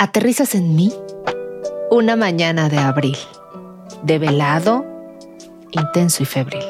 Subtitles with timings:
[0.00, 0.94] aterrizas en mí
[1.90, 3.18] una mañana de abril,
[4.02, 4.86] de velado,
[5.72, 6.64] intenso y febril,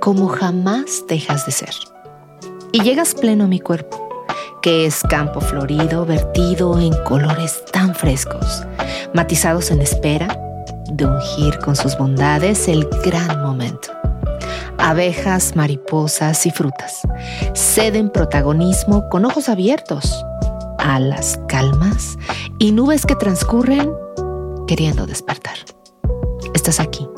[0.00, 1.74] como jamás dejas de ser.
[2.70, 4.26] Y llegas pleno a mi cuerpo,
[4.60, 8.64] que es campo florido, vertido en colores tan frescos,
[9.14, 10.38] matizados en espera
[10.90, 13.88] de ungir con sus bondades el gran momento.
[14.76, 17.00] Abejas, mariposas y frutas
[17.54, 20.22] ceden protagonismo con ojos abiertos,
[20.82, 22.18] alas calmas
[22.58, 23.92] y nubes que transcurren
[24.66, 25.54] queriendo despertar.
[26.54, 27.08] Estás aquí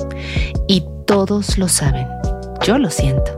[0.68, 2.06] y todos lo saben.
[2.62, 3.32] Yo lo siento.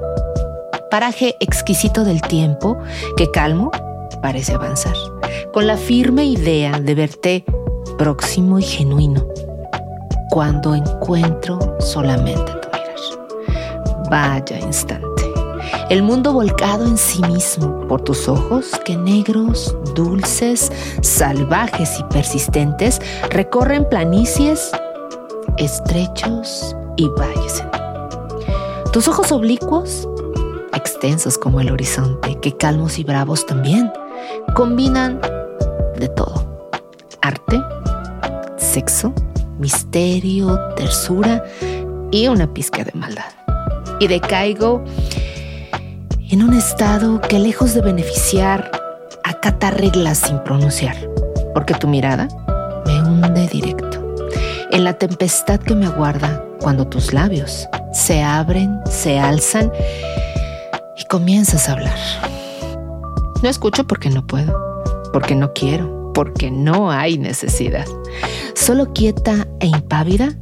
[0.91, 2.79] Paraje exquisito del tiempo
[3.17, 3.70] que calmo
[4.23, 4.95] parece avanzar,
[5.53, 7.45] con la firme idea de verte
[7.98, 9.27] próximo y genuino,
[10.31, 14.09] cuando encuentro solamente tu mirar.
[14.11, 15.05] Vaya instante.
[15.89, 23.01] El mundo volcado en sí mismo por tus ojos que negros, dulces, salvajes y persistentes
[23.31, 24.73] recorren planicies
[25.59, 27.62] estrechos y valles.
[28.93, 30.09] Tus ojos oblicuos,
[30.75, 33.93] extensos como el horizonte, que calmos y bravos también,
[34.56, 35.21] combinan
[36.00, 36.69] de todo.
[37.23, 37.62] Arte,
[38.56, 39.15] sexo,
[39.61, 41.45] misterio, tersura
[42.11, 43.31] y una pizca de maldad.
[44.00, 44.84] Y decaigo
[46.28, 48.70] en un estado que lejos de beneficiar,
[49.22, 50.96] acata reglas sin pronunciar,
[51.55, 52.27] porque tu mirada
[52.84, 54.14] me hunde directo
[54.72, 59.72] en la tempestad que me aguarda cuando tus labios se abren, se alzan
[60.98, 61.98] y comienzas a hablar.
[63.42, 64.82] No escucho porque no puedo,
[65.12, 67.86] porque no quiero, porque no hay necesidad.
[68.54, 70.36] Solo quieta e impávida,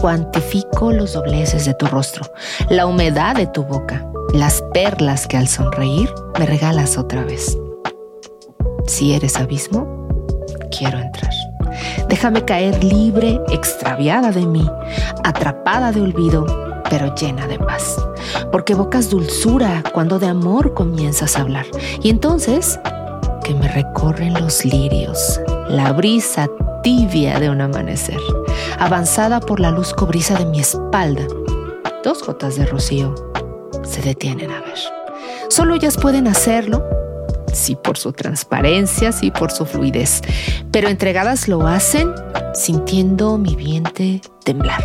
[0.00, 2.24] cuantifico los dobleces de tu rostro,
[2.68, 7.58] la humedad de tu boca, las perlas que al sonreír me regalas otra vez.
[8.86, 10.08] Si eres abismo,
[10.76, 11.32] quiero entrar.
[12.08, 14.66] Déjame caer libre, extraviada de mí,
[15.24, 16.46] atrapada de olvido,
[16.88, 17.96] pero llena de paz.
[18.50, 21.66] Porque evocas dulzura cuando de amor comienzas a hablar.
[22.02, 22.78] Y entonces,
[23.44, 26.48] que me recorren los lirios, la brisa
[26.82, 28.18] tibia de un amanecer,
[28.78, 31.26] avanzada por la luz cobriza de mi espalda.
[32.04, 33.14] Dos gotas de rocío
[33.82, 34.78] se detienen a ver.
[35.48, 36.84] Solo ellas pueden hacerlo
[37.52, 40.22] sí por su transparencia, sí por su fluidez,
[40.70, 42.12] pero entregadas lo hacen
[42.54, 44.82] sintiendo mi vientre temblar.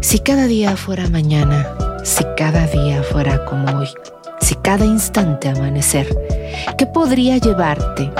[0.00, 1.66] Si cada día fuera mañana,
[2.04, 3.88] si cada día fuera como hoy,
[4.40, 6.08] si cada instante amanecer,
[6.76, 8.10] ¿qué podría llevarte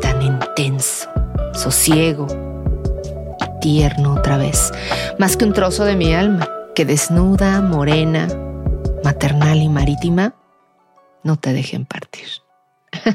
[0.00, 1.08] tan intenso,
[1.52, 2.43] sosiego
[3.64, 4.72] tierno otra vez,
[5.18, 8.28] más que un trozo de mi alma que desnuda, morena,
[9.02, 10.34] maternal y marítima?
[11.22, 12.26] no te dejen partir.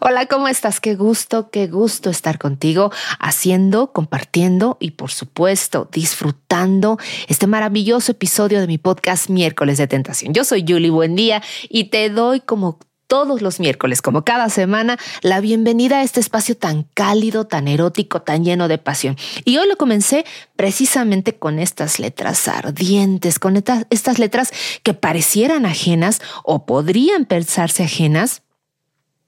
[0.00, 0.80] Hola, ¿cómo estás?
[0.80, 6.96] Qué gusto, qué gusto estar contigo, haciendo, compartiendo y por supuesto disfrutando
[7.26, 10.32] este maravilloso episodio de mi podcast Miércoles de Tentación.
[10.32, 14.98] Yo soy Julie, buen día y te doy como todos los miércoles, como cada semana,
[15.22, 19.16] la bienvenida a este espacio tan cálido, tan erótico, tan lleno de pasión.
[19.44, 20.24] Y hoy lo comencé
[20.54, 24.52] precisamente con estas letras ardientes, con estas letras
[24.82, 28.42] que parecieran ajenas o podrían pensarse ajenas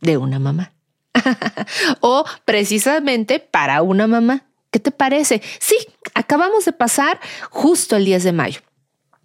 [0.00, 0.72] de una mamá.
[2.00, 4.44] o precisamente para una mamá.
[4.70, 5.42] ¿Qué te parece?
[5.58, 5.76] Sí,
[6.14, 7.18] acabamos de pasar
[7.50, 8.60] justo el 10 de mayo,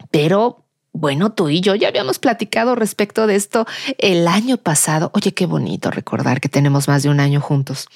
[0.09, 0.64] pero
[0.95, 3.66] bueno, tú y yo ya habíamos platicado respecto de esto
[3.97, 5.11] el año pasado.
[5.13, 7.89] Oye, qué bonito recordar que tenemos más de un año juntos.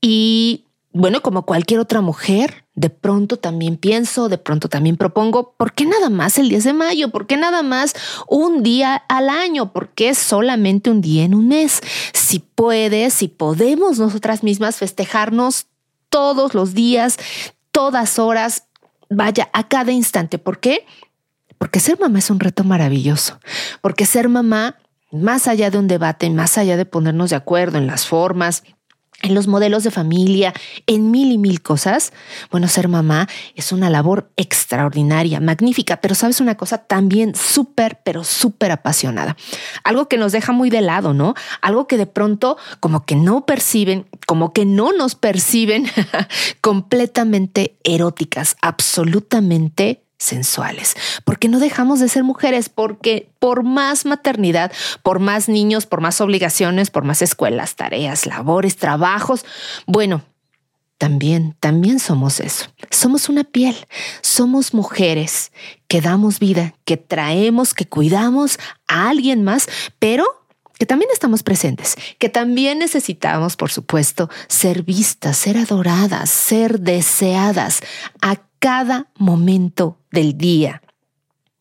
[0.00, 5.74] Y bueno, como cualquier otra mujer, de pronto también pienso, de pronto también propongo, ¿por
[5.74, 7.10] qué nada más el 10 de mayo?
[7.10, 7.94] ¿Por qué nada más
[8.26, 9.72] un día al año?
[9.72, 11.80] ¿Por qué solamente un día en un mes?
[12.14, 15.66] Si puedes, si podemos nosotras mismas festejarnos
[16.08, 17.16] todos los días,
[17.70, 18.64] todas horas,
[19.08, 20.38] vaya, a cada instante.
[20.38, 20.84] ¿Por qué?
[21.58, 23.38] Porque ser mamá es un reto maravilloso,
[23.80, 24.76] porque ser mamá,
[25.10, 28.62] más allá de un debate, más allá de ponernos de acuerdo en las formas,
[29.22, 30.54] en los modelos de familia,
[30.86, 32.12] en mil y mil cosas.
[32.50, 38.22] Bueno, ser mamá es una labor extraordinaria, magnífica, pero sabes una cosa también súper, pero
[38.22, 39.36] súper apasionada.
[39.82, 41.34] Algo que nos deja muy de lado, ¿no?
[41.60, 45.86] Algo que de pronto como que no perciben, como que no nos perciben
[46.60, 50.94] completamente eróticas, absolutamente sensuales,
[51.24, 54.72] porque no dejamos de ser mujeres, porque por más maternidad,
[55.02, 59.46] por más niños, por más obligaciones, por más escuelas, tareas, labores, trabajos,
[59.86, 60.22] bueno,
[60.98, 62.66] también, también somos eso.
[62.90, 63.76] Somos una piel,
[64.20, 65.52] somos mujeres
[65.86, 69.68] que damos vida, que traemos, que cuidamos a alguien más,
[70.00, 70.24] pero
[70.76, 77.80] que también estamos presentes, que también necesitamos, por supuesto, ser vistas, ser adoradas, ser deseadas
[78.58, 80.82] cada momento del día.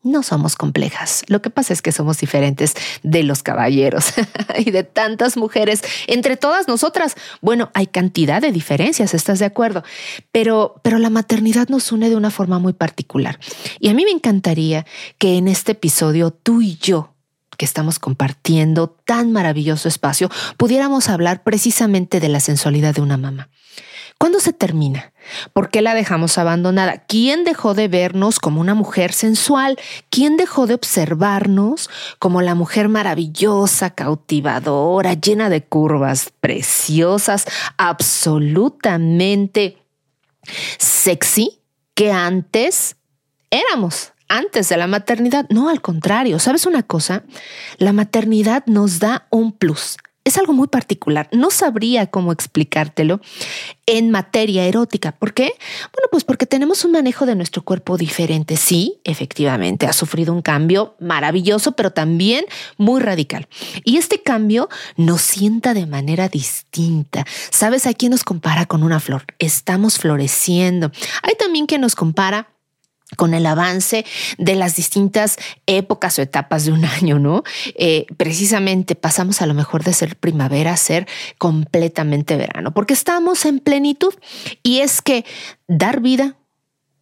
[0.03, 1.23] No somos complejas.
[1.27, 4.13] Lo que pasa es que somos diferentes de los caballeros
[4.57, 5.81] y de tantas mujeres.
[6.07, 9.83] Entre todas nosotras, bueno, hay cantidad de diferencias, ¿estás de acuerdo?
[10.31, 13.39] Pero, pero la maternidad nos une de una forma muy particular.
[13.79, 14.85] Y a mí me encantaría
[15.17, 17.13] que en este episodio tú y yo
[17.57, 23.49] que estamos compartiendo tan maravilloso espacio, pudiéramos hablar precisamente de la sensualidad de una mamá.
[24.17, 25.11] ¿Cuándo se termina?
[25.53, 27.03] ¿Por qué la dejamos abandonada?
[27.07, 29.77] ¿Quién dejó de vernos como una mujer sensual?
[30.09, 31.89] ¿Quién dejó de observarnos
[32.19, 37.45] como la mujer maravillosa, cautivadora, llena de curvas, preciosas,
[37.77, 39.77] absolutamente
[40.77, 41.59] sexy
[41.93, 42.95] que antes
[43.49, 44.13] éramos?
[44.29, 45.45] antes de la maternidad.
[45.49, 47.23] No, al contrario, ¿sabes una cosa?
[47.77, 49.97] La maternidad nos da un plus.
[50.27, 51.29] Es algo muy particular.
[51.31, 53.21] No sabría cómo explicártelo
[53.85, 55.13] en materia erótica.
[55.13, 55.53] ¿Por qué?
[55.93, 58.57] Bueno, pues porque tenemos un manejo de nuestro cuerpo diferente.
[58.57, 62.43] Sí, efectivamente, ha sufrido un cambio maravilloso, pero también
[62.75, 63.47] muy radical.
[63.85, 67.25] Y este cambio nos sienta de manera distinta.
[67.49, 67.87] ¿Sabes?
[67.87, 69.23] a quién nos compara con una flor.
[69.39, 70.91] Estamos floreciendo.
[71.23, 72.49] Hay también quien nos compara
[73.15, 74.05] con el avance
[74.37, 77.43] de las distintas épocas o etapas de un año, ¿no?
[77.75, 81.07] Eh, precisamente pasamos a lo mejor de ser primavera a ser
[81.37, 84.13] completamente verano, porque estamos en plenitud.
[84.63, 85.25] Y es que
[85.67, 86.35] dar vida,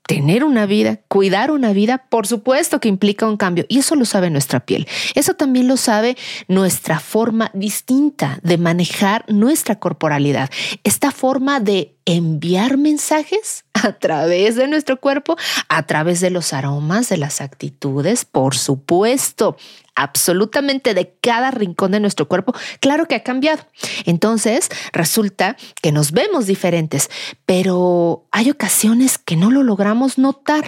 [0.07, 4.05] tener una vida, cuidar una vida, por supuesto que implica un cambio y eso lo
[4.05, 4.87] sabe nuestra piel.
[5.15, 6.15] Eso también lo sabe
[6.47, 10.49] nuestra forma distinta de manejar nuestra corporalidad.
[10.83, 15.37] Esta forma de enviar mensajes a través de nuestro cuerpo,
[15.69, 19.57] a través de los aromas, de las actitudes, por supuesto,
[19.95, 23.63] absolutamente de cada rincón de nuestro cuerpo, claro que ha cambiado.
[24.05, 27.09] Entonces, resulta que nos vemos diferentes,
[27.45, 30.65] pero hay ocasiones que no lo logramos notar.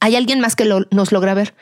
[0.00, 1.54] Hay alguien más que nos logra ver.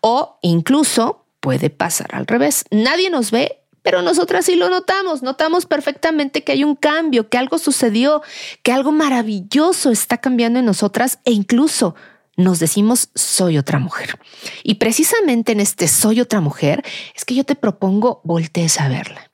[0.00, 2.64] O incluso puede pasar al revés.
[2.70, 7.38] Nadie nos ve pero nosotras sí lo notamos, notamos perfectamente que hay un cambio, que
[7.38, 8.22] algo sucedió,
[8.62, 11.94] que algo maravilloso está cambiando en nosotras e incluso
[12.38, 14.18] nos decimos soy otra mujer.
[14.62, 16.82] Y precisamente en este soy otra mujer
[17.14, 19.30] es que yo te propongo voltees a verla.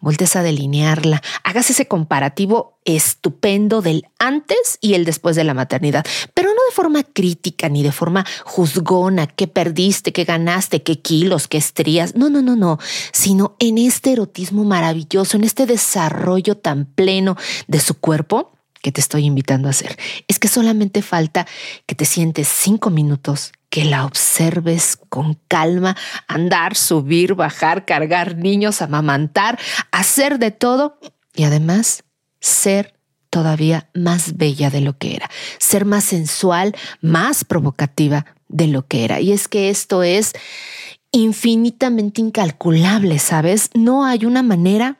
[0.00, 6.06] Voltes a delinearla, hagas ese comparativo estupendo del antes y el después de la maternidad,
[6.32, 11.48] pero no de forma crítica ni de forma juzgona, qué perdiste, qué ganaste, qué kilos,
[11.48, 12.78] qué estrías, no, no, no, no,
[13.12, 17.36] sino en este erotismo maravilloso, en este desarrollo tan pleno
[17.66, 19.98] de su cuerpo que te estoy invitando a hacer.
[20.28, 21.46] Es que solamente falta
[21.86, 25.96] que te sientes cinco minutos, que la observes con calma,
[26.26, 29.58] andar, subir, bajar, cargar niños, amamantar,
[29.90, 30.98] hacer de todo
[31.34, 32.04] y además
[32.40, 32.94] ser
[33.30, 39.04] todavía más bella de lo que era, ser más sensual, más provocativa de lo que
[39.04, 39.20] era.
[39.20, 40.32] Y es que esto es
[41.12, 43.70] infinitamente incalculable, ¿sabes?
[43.74, 44.98] No hay una manera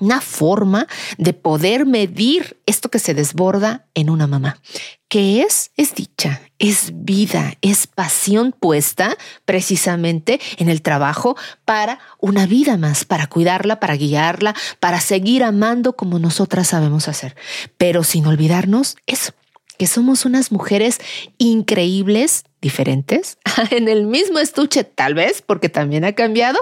[0.00, 0.86] una forma
[1.18, 4.60] de poder medir esto que se desborda en una mamá.
[5.08, 5.72] ¿Qué es?
[5.76, 13.04] Es dicha, es vida, es pasión puesta precisamente en el trabajo para una vida más,
[13.04, 17.34] para cuidarla, para guiarla, para seguir amando como nosotras sabemos hacer.
[17.76, 19.32] Pero sin olvidarnos eso,
[19.78, 20.98] que somos unas mujeres
[21.38, 23.38] increíbles, diferentes,
[23.70, 26.58] en el mismo estuche tal vez, porque también ha cambiado,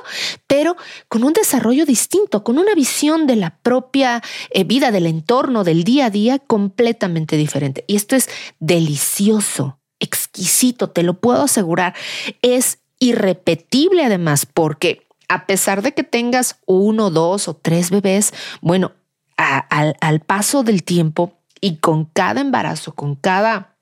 [0.47, 0.77] pero
[1.09, 5.85] con un desarrollo distinto, con una visión de la propia eh, vida, del entorno, del
[5.85, 7.85] día a día completamente diferente.
[7.87, 8.29] Y esto es
[8.59, 11.95] delicioso, exquisito, te lo puedo asegurar.
[12.43, 18.93] Es irrepetible además, porque a pesar de que tengas uno, dos o tres bebés, bueno,
[19.37, 23.77] al paso del tiempo, y con cada embarazo, con cada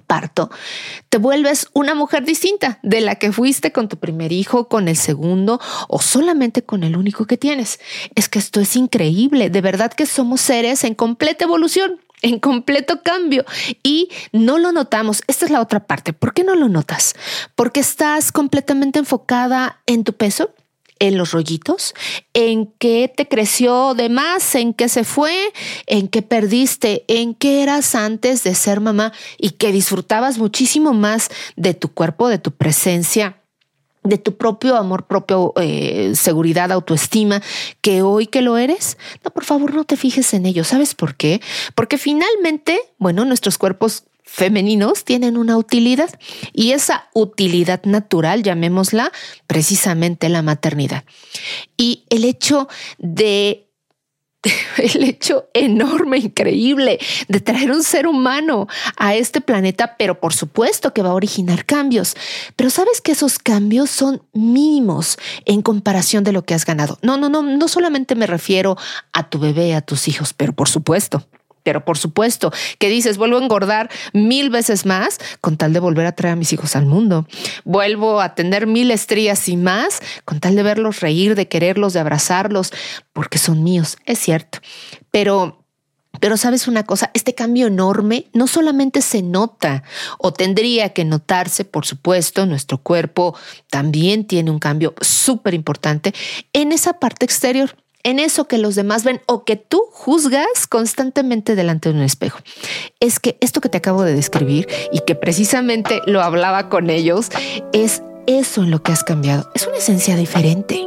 [0.00, 0.50] parto,
[1.08, 4.96] te vuelves una mujer distinta de la que fuiste con tu primer hijo, con el
[4.96, 7.80] segundo o solamente con el único que tienes.
[8.14, 13.02] Es que esto es increíble, de verdad que somos seres en completa evolución en completo
[13.02, 13.44] cambio
[13.82, 15.22] y no lo notamos.
[15.26, 16.12] Esta es la otra parte.
[16.12, 17.14] ¿Por qué no lo notas?
[17.54, 20.50] Porque estás completamente enfocada en tu peso,
[21.00, 21.94] en los rollitos,
[22.34, 25.52] en qué te creció de más, en qué se fue,
[25.86, 31.28] en qué perdiste, en qué eras antes de ser mamá y que disfrutabas muchísimo más
[31.56, 33.38] de tu cuerpo, de tu presencia
[34.04, 37.42] de tu propio amor propio, eh, seguridad, autoestima,
[37.80, 40.64] que hoy que lo eres, no, por favor no te fijes en ello.
[40.64, 41.40] ¿Sabes por qué?
[41.74, 46.10] Porque finalmente, bueno, nuestros cuerpos femeninos tienen una utilidad
[46.52, 49.10] y esa utilidad natural, llamémosla
[49.46, 51.04] precisamente la maternidad.
[51.76, 52.68] Y el hecho
[52.98, 53.64] de
[54.76, 60.92] el hecho enorme, increíble de traer un ser humano a este planeta, pero por supuesto
[60.92, 62.14] que va a originar cambios.
[62.54, 66.98] Pero sabes que esos cambios son mínimos en comparación de lo que has ganado.
[67.02, 68.76] No, no, no, no solamente me refiero
[69.12, 71.26] a tu bebé, a tus hijos, pero por supuesto
[71.68, 76.06] pero por supuesto que dices, vuelvo a engordar mil veces más con tal de volver
[76.06, 77.28] a traer a mis hijos al mundo.
[77.66, 82.00] Vuelvo a tener mil estrías y más con tal de verlos reír, de quererlos, de
[82.00, 82.72] abrazarlos,
[83.12, 84.60] porque son míos, es cierto.
[85.10, 85.62] Pero
[86.20, 89.82] pero sabes una cosa, este cambio enorme no solamente se nota
[90.16, 93.36] o tendría que notarse, por supuesto, nuestro cuerpo
[93.68, 96.14] también tiene un cambio súper importante
[96.54, 101.54] en esa parte exterior en eso que los demás ven o que tú juzgas constantemente
[101.54, 102.38] delante de un espejo.
[103.00, 107.28] Es que esto que te acabo de describir y que precisamente lo hablaba con ellos,
[107.72, 109.50] es eso en lo que has cambiado.
[109.54, 110.86] Es una esencia diferente.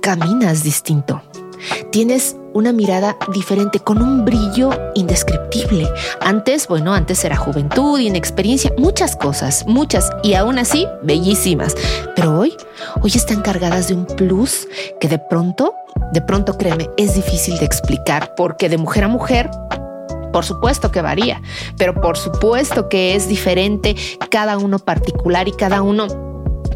[0.00, 1.22] Caminas distinto.
[1.90, 5.86] Tienes una mirada diferente, con un brillo indescriptible.
[6.20, 11.74] Antes, bueno, antes era juventud, inexperiencia, muchas cosas, muchas, y aún así, bellísimas.
[12.16, 12.56] Pero hoy,
[13.02, 14.68] hoy están cargadas de un plus
[15.00, 15.74] que de pronto,
[16.12, 19.50] de pronto, créeme, es difícil de explicar, porque de mujer a mujer
[20.32, 21.40] por supuesto que varía,
[21.78, 23.94] pero por supuesto que es diferente
[24.30, 26.08] cada uno particular y cada uno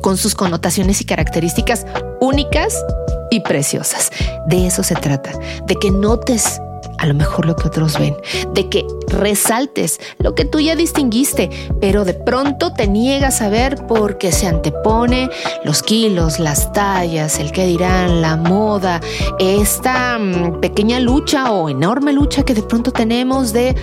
[0.01, 1.85] con sus connotaciones y características
[2.21, 2.85] únicas
[3.31, 4.11] y preciosas.
[4.47, 5.33] De eso se trata,
[5.67, 6.61] de que notes
[6.99, 8.17] a lo mejor lo que otros ven,
[8.53, 11.49] de que resaltes lo que tú ya distinguiste,
[11.81, 15.31] pero de pronto te niegas a ver porque se antepone
[15.65, 19.01] los kilos, las tallas, el que dirán, la moda,
[19.39, 23.77] esta mm, pequeña lucha o enorme lucha que de pronto tenemos de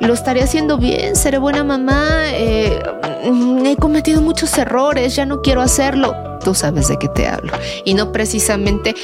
[0.00, 2.82] lo estaré haciendo bien, seré buena mamá, eh,
[3.30, 6.25] mm, he cometido muchos errores, ya no quiero hacerlo.
[6.46, 7.50] Tú sabes de qué te hablo.
[7.84, 8.94] Y no precisamente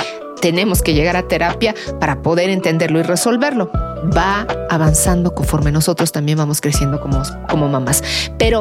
[0.40, 3.68] tenemos que llegar a terapia para poder entenderlo y resolverlo.
[4.16, 8.04] Va avanzando conforme nosotros también vamos creciendo como, como mamás.
[8.38, 8.61] Pero,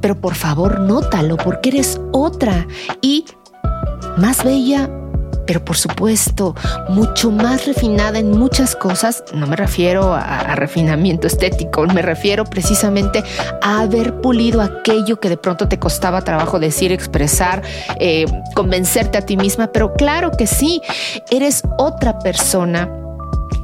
[0.00, 2.66] pero por favor, nótalo porque eres otra
[3.02, 3.26] y
[4.16, 4.88] más bella,
[5.52, 6.54] pero por supuesto
[6.88, 9.22] mucho más refinada en muchas cosas.
[9.34, 13.22] No me refiero a, refinamiento estético, me refiero precisamente
[13.60, 17.60] a haber pulido aquello que de pronto te costaba trabajo decir, expresar,
[18.00, 20.80] eh, convencerte a ti misma, pero claro que sí,
[21.30, 23.01] eres otra persona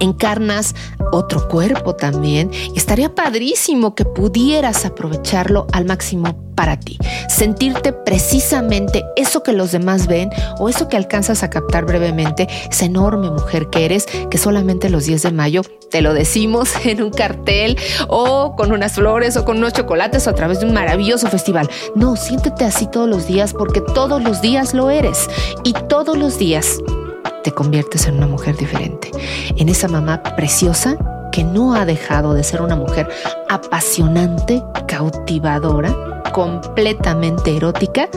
[0.01, 0.75] encarnas
[1.13, 2.51] otro cuerpo también.
[2.75, 9.71] Y estaría padrísimo que pudieras aprovecharlo al máximo para ti, sentirte precisamente eso que los
[9.71, 10.29] demás ven
[10.59, 15.05] o eso que alcanzas a captar brevemente, esa enorme mujer que eres, que solamente los
[15.05, 17.79] 10 de mayo te lo decimos en un cartel
[18.09, 21.71] o con unas flores o con unos chocolates o a través de un maravilloso festival.
[21.95, 25.29] No, siéntete así todos los días porque todos los días lo eres.
[25.63, 26.81] Y todos los días
[27.49, 29.11] te conviertes en una mujer diferente,
[29.57, 30.99] en esa mamá preciosa
[31.33, 33.09] que no ha dejado de ser una mujer
[33.49, 38.11] apasionante, cautivadora, completamente erótica,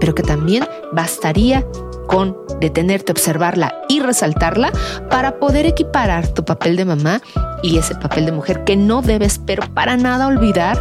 [0.00, 1.64] pero que también bastaría
[2.08, 4.70] con detenerte, observarla y resaltarla
[5.08, 7.22] para poder equiparar tu papel de mamá
[7.62, 10.78] y ese papel de mujer que no debes, pero para nada olvidar,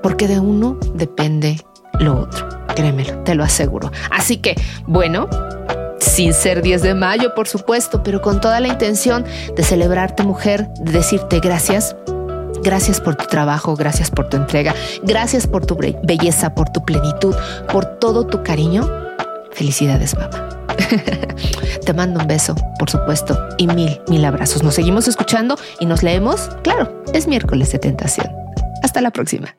[0.00, 1.60] porque de uno depende
[1.98, 2.48] lo otro.
[2.76, 3.90] Créemelo, te lo aseguro.
[4.12, 4.54] Así que,
[4.86, 5.28] bueno,
[6.02, 9.24] sin ser 10 de mayo, por supuesto, pero con toda la intención
[9.56, 11.96] de celebrarte mujer, de decirte gracias.
[12.62, 17.34] Gracias por tu trabajo, gracias por tu entrega, gracias por tu belleza, por tu plenitud,
[17.72, 18.88] por todo tu cariño.
[19.52, 20.48] Felicidades, mamá.
[21.84, 24.62] Te mando un beso, por supuesto, y mil, mil abrazos.
[24.62, 26.50] Nos seguimos escuchando y nos leemos.
[26.62, 28.28] Claro, es miércoles de tentación.
[28.82, 29.56] Hasta la próxima.